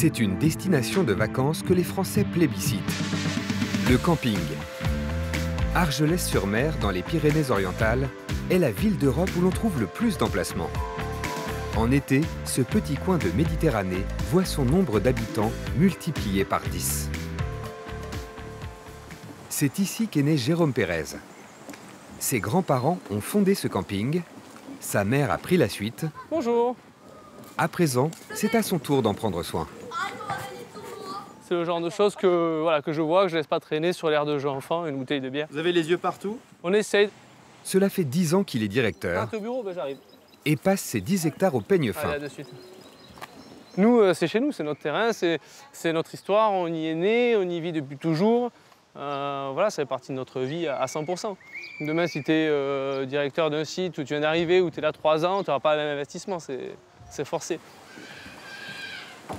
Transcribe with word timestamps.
C'est 0.00 0.18
une 0.18 0.38
destination 0.38 1.04
de 1.04 1.12
vacances 1.12 1.62
que 1.62 1.74
les 1.74 1.84
Français 1.84 2.24
plébiscitent. 2.24 2.80
Le 3.90 3.98
camping. 3.98 4.38
Argelès-sur-Mer, 5.74 6.74
dans 6.80 6.90
les 6.90 7.02
Pyrénées-Orientales, 7.02 8.08
est 8.50 8.58
la 8.58 8.70
ville 8.70 8.96
d'Europe 8.96 9.28
où 9.36 9.42
l'on 9.42 9.50
trouve 9.50 9.78
le 9.78 9.86
plus 9.86 10.16
d'emplacements. 10.16 10.70
En 11.76 11.90
été, 11.90 12.22
ce 12.46 12.62
petit 12.62 12.94
coin 12.94 13.18
de 13.18 13.28
Méditerranée 13.36 14.06
voit 14.30 14.46
son 14.46 14.64
nombre 14.64 15.00
d'habitants 15.00 15.52
multiplié 15.76 16.46
par 16.46 16.62
10. 16.62 17.10
C'est 19.50 19.78
ici 19.80 20.08
qu'est 20.08 20.22
né 20.22 20.38
Jérôme 20.38 20.72
Pérez, 20.72 21.16
ses 22.20 22.38
grands-parents 22.38 22.98
ont 23.10 23.22
fondé 23.22 23.54
ce 23.54 23.66
camping, 23.66 24.20
sa 24.78 25.04
mère 25.04 25.30
a 25.30 25.38
pris 25.38 25.56
la 25.56 25.70
suite. 25.70 26.04
Bonjour 26.30 26.76
À 27.56 27.66
présent, 27.66 28.10
c'est 28.34 28.54
à 28.54 28.62
son 28.62 28.78
tour 28.78 29.00
d'en 29.00 29.14
prendre 29.14 29.42
soin. 29.42 29.66
C'est 31.48 31.54
le 31.54 31.64
genre 31.64 31.80
de 31.80 31.88
choses 31.88 32.14
que, 32.14 32.60
voilà, 32.60 32.82
que 32.82 32.92
je 32.92 33.00
vois, 33.00 33.24
que 33.24 33.30
je 33.30 33.36
laisse 33.38 33.46
pas 33.46 33.58
traîner 33.58 33.94
sur 33.94 34.10
l'air 34.10 34.26
de 34.26 34.38
jeu 34.38 34.50
enfant, 34.50 34.84
une 34.86 34.98
bouteille 34.98 35.22
de 35.22 35.30
bière. 35.30 35.48
Vous 35.50 35.56
avez 35.56 35.72
les 35.72 35.88
yeux 35.88 35.96
partout? 35.96 36.38
On 36.62 36.74
essaye. 36.74 37.08
Cela 37.64 37.88
fait 37.88 38.04
10 38.04 38.34
ans 38.34 38.44
qu'il 38.44 38.62
est 38.62 38.68
directeur 38.68 39.26
au 39.32 39.40
bureau, 39.40 39.62
ben 39.62 39.74
j'arrive. 39.74 39.96
et 40.44 40.56
passe 40.56 40.80
ses 40.82 41.00
10 41.00 41.26
hectares 41.26 41.54
au 41.54 41.62
peigne 41.62 41.92
fin. 41.92 42.10
Allez, 42.10 42.16
à 42.16 42.18
de 42.20 42.28
suite. 42.28 42.48
Nous, 43.78 43.98
euh, 43.98 44.12
c'est 44.14 44.26
chez 44.28 44.40
nous, 44.40 44.52
c'est 44.52 44.62
notre 44.62 44.80
terrain, 44.80 45.12
c'est 45.12 45.38
c'est 45.72 45.92
notre 45.92 46.12
histoire, 46.12 46.52
on 46.52 46.68
y 46.68 46.86
est 46.86 46.94
né, 46.94 47.34
on 47.36 47.42
y 47.42 47.60
vit 47.60 47.72
depuis 47.72 47.96
toujours. 47.96 48.50
Euh, 48.96 49.50
voilà, 49.52 49.70
ça 49.70 49.82
fait 49.82 49.86
partie 49.86 50.12
de 50.12 50.16
notre 50.16 50.40
vie 50.40 50.66
à 50.66 50.80
à 50.80 50.86
100%. 50.86 51.36
Demain, 51.80 52.06
si 52.06 52.22
tu 52.22 52.32
es 52.32 53.06
directeur 53.06 53.50
d'un 53.50 53.64
site 53.64 53.96
où 53.98 54.02
tu 54.02 54.12
viens 54.14 54.20
d'arriver, 54.20 54.60
où 54.60 54.70
tu 54.70 54.78
es 54.78 54.82
là 54.82 54.92
3 54.92 55.24
ans, 55.24 55.42
tu 55.42 55.50
n'auras 55.50 55.60
pas 55.60 55.76
le 55.76 55.82
même 55.82 55.94
investissement, 55.94 56.38
c'est 56.38 56.72
c'est 57.10 57.24
forcé. 57.24 57.58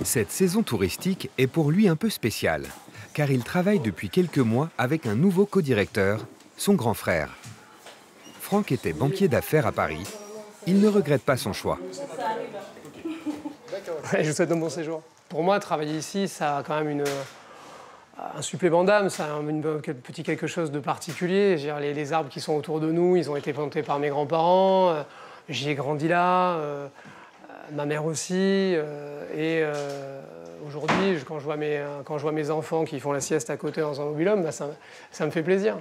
Cette 0.04 0.30
saison 0.30 0.62
touristique 0.62 1.30
est 1.38 1.46
pour 1.46 1.70
lui 1.70 1.88
un 1.88 1.96
peu 1.96 2.10
spéciale, 2.10 2.66
car 3.14 3.30
il 3.30 3.42
travaille 3.42 3.80
depuis 3.80 4.10
quelques 4.10 4.38
mois 4.38 4.68
avec 4.78 5.06
un 5.06 5.14
nouveau 5.14 5.46
co-directeur, 5.46 6.20
son 6.56 6.74
grand 6.74 6.94
frère. 6.94 7.30
Franck 8.40 8.72
était 8.72 8.92
banquier 8.92 9.28
d'affaires 9.28 9.66
à 9.66 9.72
Paris. 9.72 10.06
Il 10.66 10.80
ne 10.80 10.88
regrette 10.88 11.22
pas 11.22 11.36
son 11.36 11.52
choix. 11.52 11.78
Ouais, 14.12 14.22
je 14.22 14.30
vous 14.30 14.36
souhaite 14.36 14.52
un 14.52 14.56
bon 14.56 14.68
séjour. 14.68 15.02
Pour 15.28 15.42
moi, 15.42 15.58
travailler 15.60 15.96
ici, 15.96 16.28
ça 16.28 16.58
a 16.58 16.62
quand 16.62 16.76
même 16.76 16.90
une, 16.90 17.04
un 18.36 18.42
supplément 18.42 18.84
d'âme, 18.84 19.10
ça 19.10 19.26
a 19.26 19.32
un 19.32 19.42
petit 19.92 20.22
quelque 20.22 20.46
chose 20.46 20.70
de 20.70 20.78
particulier. 20.78 21.56
Les, 21.56 22.12
arbres 22.12 22.28
qui 22.28 22.40
sont 22.40 22.54
autour 22.54 22.80
de 22.80 22.90
nous, 22.90 23.16
ils 23.16 23.30
ont 23.30 23.36
été 23.36 23.52
plantés 23.52 23.82
par 23.82 23.98
mes 23.98 24.08
grands-parents. 24.08 24.90
euh, 24.90 25.02
J'y 25.48 25.70
ai 25.70 25.74
grandi 25.74 26.08
là, 26.08 26.54
euh, 26.54 26.86
euh, 26.86 27.52
ma 27.72 27.84
mère 27.84 28.04
aussi. 28.04 28.76
et 29.34 29.64
aujourd'hui, 30.66 31.18
quand, 31.26 31.38
je 31.38 31.44
vois 31.44 31.56
mes- 32.32 32.50
enfants 32.50 32.84
qui 32.84 33.00
font 33.00 33.12
la 33.12 33.20
sieste 33.20 33.50
à 33.50 33.56
côté 33.56 33.80
dans 33.80 34.00
un 34.00 34.04
bah, 34.42 34.52
ça 34.52 35.26
me 35.26 35.30
fait 35.30 35.42
plaisir. 35.42 35.76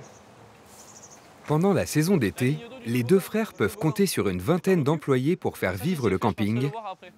Pendant 1.52 1.74
la 1.74 1.86
saison 1.86 2.16
d'été, 2.16 2.60
les 2.86 3.04
deux 3.04 3.20
frères 3.20 3.52
peuvent 3.52 3.76
compter 3.76 4.06
sur 4.06 4.30
une 4.30 4.40
vingtaine 4.40 4.86
d'employés 4.86 5.36
pour 5.36 5.58
faire 5.58 5.74
vivre 5.74 6.10
le 6.10 6.18
camping, 6.18 6.72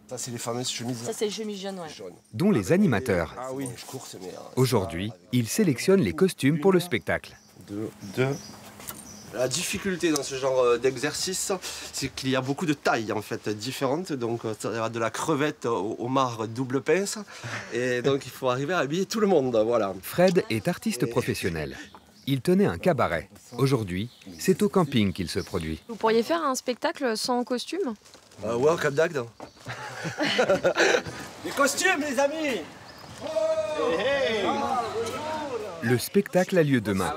Ça, 0.07 0.17
c'est 0.17 0.31
les 0.31 0.39
fameuses 0.39 0.71
chemises 0.71 1.03
Ça, 1.03 1.13
c'est 1.13 1.25
ouais. 1.27 1.55
jaunes. 1.95 2.15
dont 2.33 2.49
les 2.49 2.71
animateurs. 2.71 3.35
Ah 3.37 3.53
oui, 3.53 3.67
je 3.77 3.85
cours, 3.85 4.07
c'est 4.07 4.19
meilleur. 4.19 4.51
Aujourd'hui, 4.55 5.11
ils 5.33 5.47
sélectionnent 5.47 6.01
les 6.01 6.13
costumes 6.13 6.59
pour 6.59 6.71
le 6.71 6.79
spectacle. 6.79 7.37
Deux, 7.67 7.91
deux. 8.17 8.35
La 9.35 9.47
difficulté 9.47 10.11
dans 10.11 10.23
ce 10.23 10.33
genre 10.33 10.61
euh, 10.61 10.77
d'exercice, 10.79 11.51
c'est 11.91 12.11
qu'il 12.11 12.31
y 12.31 12.35
a 12.35 12.41
beaucoup 12.41 12.65
de 12.65 12.73
tailles 12.73 13.11
en 13.11 13.21
fait 13.21 13.49
différentes. 13.49 14.13
Donc 14.13 14.45
euh, 14.45 14.55
ça 14.57 14.71
va 14.71 14.89
de 14.89 14.97
la 14.97 15.11
crevette 15.11 15.67
au 15.67 15.95
homard 15.99 16.47
double 16.47 16.81
pince. 16.81 17.19
Et 17.71 18.01
donc 18.01 18.25
il 18.25 18.31
faut 18.31 18.49
arriver 18.49 18.73
à 18.73 18.79
habiller 18.79 19.05
tout 19.05 19.19
le 19.19 19.27
monde. 19.27 19.55
Voilà. 19.63 19.93
Fred 20.01 20.43
est 20.49 20.67
artiste 20.67 21.05
professionnel. 21.05 21.77
Il 22.25 22.41
tenait 22.41 22.65
un 22.65 22.77
cabaret. 22.77 23.29
Aujourd'hui, 23.57 24.09
c'est 24.39 24.61
au 24.61 24.69
camping 24.69 25.11
qu'il 25.11 25.29
se 25.29 25.39
produit. 25.39 25.81
Vous 25.87 25.95
pourriez 25.95 26.23
faire 26.23 26.43
un 26.43 26.55
spectacle 26.55 27.17
sans 27.17 27.43
costume? 27.43 27.93
Euh, 28.45 28.55
ouais, 28.55 28.91
d'Agde. 28.91 29.25
Les 31.45 31.51
costumes, 31.51 32.01
les 32.01 32.19
amis 32.19 32.61
Le 35.81 35.97
spectacle 35.97 36.57
a 36.57 36.63
lieu 36.63 36.81
demain. 36.81 37.13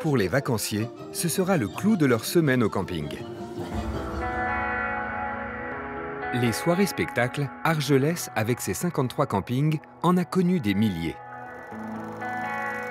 Pour 0.00 0.16
les 0.16 0.28
vacanciers, 0.28 0.88
ce 1.12 1.28
sera 1.28 1.56
le 1.56 1.68
clou 1.68 1.96
de 1.96 2.06
leur 2.06 2.24
semaine 2.24 2.62
au 2.62 2.68
camping. 2.68 3.08
Les 6.34 6.52
soirées 6.52 6.86
spectacles, 6.86 7.48
Argelès, 7.64 8.30
avec 8.34 8.60
ses 8.60 8.74
53 8.74 9.26
campings, 9.26 9.80
en 10.02 10.16
a 10.16 10.24
connu 10.24 10.60
des 10.60 10.74
milliers. 10.74 11.16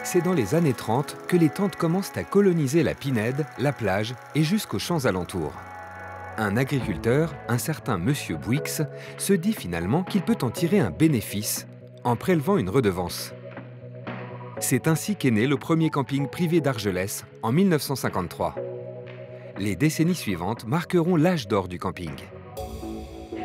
C'est 0.03 0.21
dans 0.23 0.33
les 0.33 0.55
années 0.55 0.73
30 0.73 1.15
que 1.27 1.37
les 1.37 1.49
tentes 1.49 1.75
commencent 1.75 2.15
à 2.17 2.23
coloniser 2.23 2.83
la 2.83 2.93
Pinède, 2.93 3.45
la 3.59 3.71
plage 3.71 4.13
et 4.35 4.43
jusqu'aux 4.43 4.79
champs 4.79 5.05
alentours. 5.05 5.53
Un 6.37 6.57
agriculteur, 6.57 7.33
un 7.47 7.57
certain 7.57 7.97
Monsieur 7.97 8.35
Bouix, 8.35 8.81
se 9.17 9.33
dit 9.33 9.53
finalement 9.53 10.03
qu'il 10.03 10.21
peut 10.21 10.37
en 10.41 10.49
tirer 10.49 10.79
un 10.79 10.89
bénéfice 10.91 11.67
en 12.03 12.15
prélevant 12.15 12.57
une 12.57 12.69
redevance. 12.69 13.33
C'est 14.59 14.87
ainsi 14.87 15.15
qu'est 15.15 15.31
né 15.31 15.47
le 15.47 15.57
premier 15.57 15.89
camping 15.89 16.27
privé 16.27 16.61
d'Argelès 16.61 17.25
en 17.41 17.51
1953. 17.51 18.55
Les 19.59 19.75
décennies 19.75 20.15
suivantes 20.15 20.65
marqueront 20.65 21.15
l'âge 21.15 21.47
d'or 21.47 21.67
du 21.67 21.77
camping. 21.77 22.11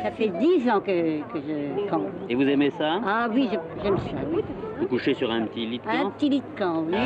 Ça 0.03 0.11
fait 0.11 0.29
dix 0.29 0.69
ans 0.69 0.79
que, 0.79 1.19
que 1.33 1.39
je 1.39 1.89
campe. 1.89 2.07
Et 2.29 2.35
vous 2.35 2.43
aimez 2.43 2.71
ça? 2.77 2.99
Ah 3.05 3.27
oui, 3.31 3.49
je- 3.51 3.83
j'aime 3.83 3.97
ça, 3.97 4.17
oui. 4.31 4.41
Vous 4.79 4.85
couchez 4.87 5.15
sur 5.15 5.31
un 5.31 5.47
petit 5.47 5.65
lit 5.65 5.79
de 5.79 5.87
Un 5.87 6.03
camp 6.03 6.11
petit 6.11 6.29
lit 6.29 6.41
de 6.41 6.59
camp, 6.59 6.83
oui. 6.87 6.97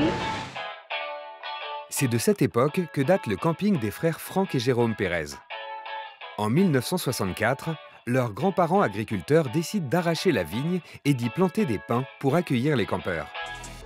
C'est 1.90 2.10
de 2.10 2.18
cette 2.18 2.42
époque 2.42 2.82
que 2.94 3.02
date 3.02 3.28
le 3.28 3.38
camping 3.38 3.80
des 3.80 3.92
frères 3.92 4.20
Franck 4.20 4.56
et 4.56 4.60
Jérôme 4.60 4.96
Pérez. 4.96 5.36
En 6.38 6.50
1964, 6.50 7.70
leurs 8.08 8.34
grands-parents 8.34 8.82
agriculteurs 8.82 9.50
décident 9.50 9.88
d'arracher 9.88 10.32
la 10.32 10.44
vigne 10.44 10.82
et 11.06 11.14
d'y 11.14 11.30
planter 11.30 11.66
des 11.66 11.80
pins 11.80 12.04
pour 12.20 12.36
accueillir 12.36 12.76
les 12.76 12.86
campeurs. 12.86 13.28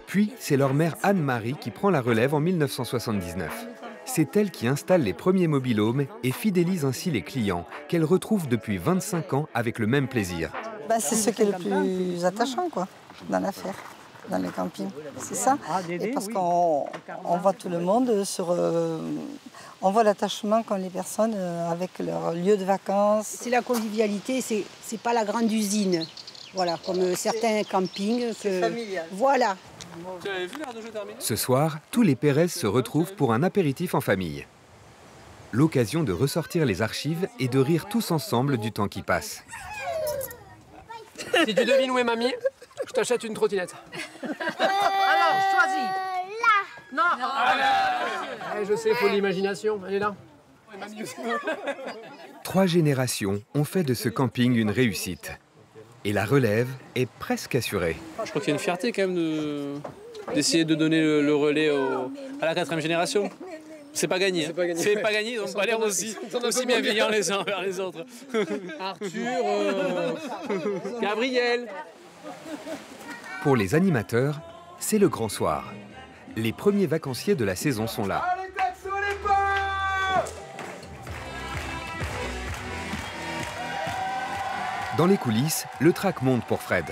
Puis, 0.08 0.32
c'est 0.38 0.58
leur 0.58 0.74
mère 0.74 0.96
Anne-Marie 1.04 1.56
qui 1.60 1.70
prend 1.70 1.90
la 1.90 2.02
relève 2.02 2.34
en 2.34 2.40
1979. 2.40 3.68
C'est 4.06 4.36
elle 4.36 4.50
qui 4.50 4.68
installe 4.68 5.02
les 5.02 5.14
premiers 5.14 5.48
mobilhomes 5.48 6.06
et 6.24 6.32
fidélise 6.32 6.86
ainsi 6.86 7.12
les 7.12 7.22
clients 7.22 7.66
qu'elle 7.88 8.06
retrouve 8.06 8.48
depuis 8.48 8.78
25 8.78 9.34
ans 9.34 9.48
avec 9.54 9.78
le 9.78 9.88
même 9.88 10.08
plaisir. 10.08 10.52
Bah, 10.88 11.00
c'est 11.00 11.16
ce 11.16 11.32
qui 11.32 11.42
est 11.42 11.46
le 11.46 11.58
plus 11.58 12.24
attachant 12.24 12.70
quoi, 12.70 12.88
dans 13.30 13.40
l'affaire, 13.40 13.76
dans 14.30 14.38
le 14.40 14.50
camping. 14.50 14.90
C'est 15.18 15.36
ça. 15.36 15.58
Et 15.90 16.08
parce 16.12 16.28
qu'on 16.28 16.86
on 17.24 17.38
voit 17.38 17.54
tout 17.54 17.70
le 17.70 17.80
monde 17.80 18.24
sur. 18.24 18.48
euh, 18.52 19.00
on 19.82 19.92
voit 19.92 20.04
l'attachement 20.04 20.64
qu'ont 20.64 20.76
les 20.76 20.90
personnes 20.90 21.34
euh, 21.36 21.70
avec 21.72 22.00
leur 22.00 22.34
lieu 22.34 22.58
de 22.58 22.64
vacances. 22.66 23.28
C'est 23.28 23.50
la 23.50 23.62
convivialité, 23.62 24.42
c'est 24.42 24.64
c'est 24.84 25.00
pas 25.00 25.14
la 25.14 25.26
grande 25.26 25.52
usine. 25.52 26.06
Voilà, 26.54 26.78
comme 26.86 27.16
certains 27.16 27.64
campings. 27.64 28.34
que- 28.42 28.62
familial. 28.62 29.06
Voilà. 29.12 29.58
Ce 31.20 31.36
soir, 31.36 31.78
tous 31.92 32.02
les 32.02 32.16
Pérez 32.16 32.48
se 32.48 32.68
retrouvent 32.68 33.14
pour 33.14 33.34
un 33.34 33.44
apéritif 33.44 33.94
en 33.96 34.02
famille. 34.02 34.46
L'occasion 35.52 36.04
de 36.04 36.12
ressortir 36.12 36.66
les 36.66 36.82
archives 36.82 37.28
et 37.40 37.48
de 37.48 37.60
rire 37.60 37.86
tous 37.90 38.12
ensemble 38.12 38.58
du 38.58 38.72
temps 38.72 38.88
qui 38.90 39.02
passe. 39.02 39.44
Si 41.18 41.46
tu 41.56 41.66
devines 41.66 41.92
où 41.92 41.98
est 41.98 42.04
mamie, 42.04 42.34
je 42.88 42.92
t'achète 42.94 43.24
une 43.24 43.34
trottinette. 43.34 43.76
Alors, 44.24 45.42
choisis 45.56 45.90
Là 46.42 46.94
Non 46.94 48.60
Ouais, 48.60 48.66
Je 48.70 48.76
sais, 48.76 48.90
il 48.90 48.96
faut 48.96 49.08
de 49.10 49.14
l'imagination. 49.14 49.80
Elle 49.88 49.96
est 49.96 50.00
là. 50.00 50.16
Trois 52.44 52.66
générations 52.66 53.42
ont 53.54 53.64
fait 53.64 53.84
de 53.84 53.94
ce 53.94 54.10
camping 54.10 54.56
une 54.56 54.70
réussite. 54.72 55.32
Et 56.04 56.14
la 56.14 56.26
relève 56.26 56.68
est 56.96 57.10
presque 57.10 57.56
assurée. 57.56 57.96
Je 58.24 58.30
crois 58.30 58.42
qu'il 58.42 58.50
y 58.50 58.52
a 58.52 58.56
une 58.56 58.60
fierté 58.60 58.92
quand 58.92 59.04
même 59.04 59.16
de- 59.16 59.74
d'essayer 60.34 60.64
de 60.66 60.76
donner 60.76 61.02
le, 61.02 61.22
le 61.24 61.36
relais 61.36 61.70
au- 61.72 62.12
à 62.42 62.46
la 62.46 62.54
quatrième 62.54 62.82
génération. 62.82 63.30
C'est 63.94 64.08
pas 64.10 64.20
gagné. 64.20 64.46
hein. 64.48 64.52
pas 64.54 64.68
gagné, 64.68 64.82
C'est 64.84 65.02
pas 65.02 65.14
gagné, 65.14 65.40
ils 65.44 65.54
pas 65.54 65.66
l'air 65.66 65.80
aussi, 65.80 66.16
aussi 66.44 66.66
bienveillants 66.66 67.08
bien. 67.08 67.18
les 67.18 67.32
uns 67.32 67.38
envers 67.40 67.62
les 67.62 67.80
autres. 67.80 68.06
Arthur, 68.80 69.10
euh, 69.46 70.12
Gabriel. 71.02 71.68
Pour 73.44 73.56
les 73.56 73.76
animateurs, 73.76 74.40
c'est 74.80 74.98
le 74.98 75.10
grand 75.10 75.30
soir. 75.30 75.72
Les 76.36 76.52
premiers 76.52 76.88
vacanciers 76.88 77.36
de 77.36 77.46
la 77.46 77.56
saison 77.56 77.88
sont 77.88 78.06
là. 78.06 78.24
Allez, 78.34 78.50
les 78.50 78.56
Dans 84.98 85.08
les 85.08 85.18
coulisses, 85.18 85.66
le 85.80 85.92
track 85.92 86.22
monte 86.22 86.46
pour 86.46 86.62
Fred. 86.62 86.86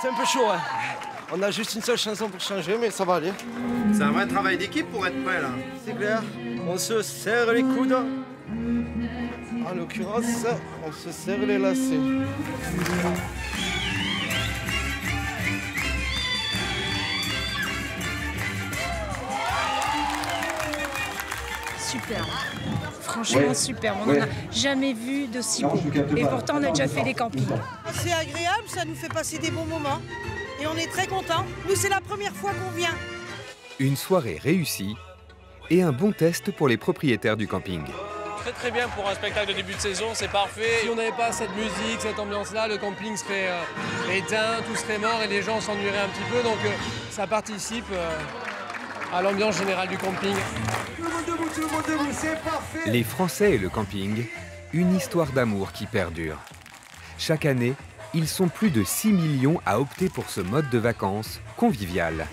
C'est 0.00 0.08
un 0.08 0.14
peu 0.14 0.24
chaud, 0.24 0.48
hein. 0.50 0.60
On 1.32 1.42
a 1.42 1.50
juste 1.50 1.74
une 1.74 1.82
seule 1.82 1.98
chanson 1.98 2.28
pour 2.28 2.40
changer, 2.40 2.76
mais 2.80 2.90
ça 2.90 3.04
va 3.04 3.16
aller. 3.16 3.32
C'est 3.92 4.02
un 4.02 4.12
vrai 4.12 4.26
travail 4.26 4.56
d'équipe 4.56 4.90
pour 4.90 5.06
être 5.06 5.24
prêt 5.24 5.42
là. 5.42 5.50
C'est 5.84 5.96
clair. 5.96 6.22
On 6.68 6.78
se 6.78 7.02
serre 7.02 7.52
les 7.52 7.62
coudes. 7.62 7.96
En 9.66 9.74
l'occurrence, 9.74 10.46
on 10.86 10.92
se 10.92 11.10
serre 11.10 11.40
les 11.40 11.58
lacets. 11.58 11.98
Super. 21.86 22.26
Franchement, 23.00 23.54
super. 23.54 23.94
On 24.02 24.06
n'en 24.06 24.22
a 24.22 24.26
jamais 24.50 24.92
vu 24.92 25.26
de 25.28 25.40
si 25.40 25.62
beau. 25.62 25.80
Et 26.16 26.24
pourtant, 26.24 26.54
on 26.56 26.64
a 26.64 26.70
déjà 26.70 26.88
fait 26.88 27.02
des 27.02 27.14
campings. 27.14 27.46
C'est 27.92 28.12
agréable, 28.12 28.64
ça 28.66 28.84
nous 28.84 28.94
fait 28.94 29.12
passer 29.12 29.38
des 29.38 29.50
bons 29.50 29.64
moments. 29.64 30.00
Et 30.60 30.66
on 30.66 30.76
est 30.76 30.90
très 30.90 31.06
contents. 31.06 31.44
Nous, 31.68 31.76
c'est 31.76 31.88
la 31.88 32.00
première 32.00 32.32
fois 32.32 32.50
qu'on 32.52 32.76
vient. 32.76 32.94
Une 33.78 33.96
soirée 33.96 34.38
réussie 34.42 34.96
et 35.70 35.82
un 35.82 35.92
bon 35.92 36.12
test 36.12 36.50
pour 36.50 36.68
les 36.68 36.76
propriétaires 36.76 37.36
du 37.36 37.46
camping. 37.46 37.82
Très 38.38 38.52
très 38.52 38.70
bien 38.70 38.88
pour 38.88 39.08
un 39.08 39.14
spectacle 39.14 39.48
de 39.48 39.54
début 39.54 39.74
de 39.74 39.80
saison, 39.80 40.06
c'est 40.14 40.30
parfait. 40.30 40.80
Si 40.82 40.88
on 40.88 40.94
n'avait 40.94 41.10
pas 41.10 41.32
cette 41.32 41.54
musique, 41.56 42.00
cette 42.00 42.18
ambiance-là, 42.18 42.68
le 42.68 42.78
camping 42.78 43.16
serait 43.16 43.48
euh, 43.48 44.14
éteint, 44.14 44.62
tout 44.66 44.76
serait 44.76 44.98
mort 44.98 45.20
et 45.24 45.26
les 45.26 45.42
gens 45.42 45.60
s'ennuieraient 45.60 45.98
un 45.98 46.08
petit 46.08 46.30
peu. 46.30 46.42
Donc 46.42 46.58
euh, 46.64 46.70
ça 47.10 47.26
participe 47.26 47.86
euh, 47.92 48.08
à 49.12 49.20
l'ambiance 49.20 49.58
générale 49.58 49.88
du 49.88 49.98
camping. 49.98 50.36
Les 52.86 53.02
Français 53.02 53.54
et 53.54 53.58
le 53.58 53.68
camping, 53.68 54.24
une 54.72 54.94
histoire 54.94 55.32
d'amour 55.32 55.72
qui 55.72 55.86
perdure. 55.86 56.38
Chaque 57.18 57.46
année, 57.46 57.74
ils 58.14 58.28
sont 58.28 58.48
plus 58.48 58.70
de 58.70 58.84
6 58.84 59.12
millions 59.12 59.60
à 59.66 59.80
opter 59.80 60.08
pour 60.08 60.30
ce 60.30 60.40
mode 60.40 60.70
de 60.70 60.78
vacances 60.78 61.40
convivial. 61.56 62.26